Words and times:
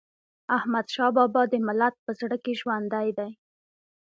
احمدشاه 0.57 1.11
بابا 1.17 1.41
د 1.49 1.53
ملت 1.67 1.95
په 2.05 2.11
زړه 2.19 2.37
کي 2.43 2.53
ژوندی 2.59 3.09
دی. 3.17 3.29